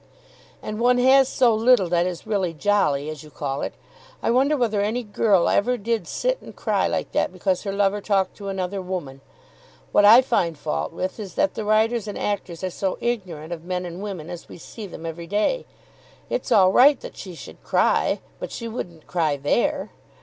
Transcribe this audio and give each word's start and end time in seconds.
"And 0.63 0.79
one 0.79 0.97
has 0.97 1.29
so 1.29 1.53
little 1.53 1.87
that 1.89 2.07
is 2.07 2.25
really 2.25 2.55
jolly, 2.55 3.07
as 3.07 3.21
you 3.23 3.29
call 3.29 3.61
it. 3.61 3.75
I 4.23 4.31
wonder 4.31 4.57
whether 4.57 4.81
any 4.81 5.03
girl 5.03 5.47
ever 5.47 5.77
did 5.77 6.07
sit 6.07 6.41
and 6.41 6.55
cry 6.55 6.87
like 6.87 7.11
that 7.11 7.31
because 7.31 7.61
her 7.61 7.71
lover 7.71 8.01
talked 8.01 8.35
to 8.37 8.47
another 8.47 8.81
woman. 8.81 9.21
What 9.91 10.03
I 10.03 10.23
find 10.23 10.57
fault 10.57 10.91
with 10.91 11.19
is 11.19 11.35
that 11.35 11.53
the 11.53 11.65
writers 11.65 12.07
and 12.07 12.17
actors 12.17 12.63
are 12.63 12.71
so 12.71 12.97
ignorant 12.99 13.53
of 13.53 13.63
men 13.63 13.85
and 13.85 14.01
women 14.01 14.31
as 14.31 14.49
we 14.49 14.57
see 14.57 14.87
them 14.87 15.05
every 15.05 15.27
day. 15.27 15.67
It's 16.31 16.51
all 16.51 16.71
right 16.71 16.99
that 17.01 17.15
she 17.15 17.35
should 17.35 17.61
cry, 17.63 18.21
but 18.39 18.51
she 18.51 18.65
shouldn't 18.65 19.05
cry 19.05 19.37
there." 19.37 19.91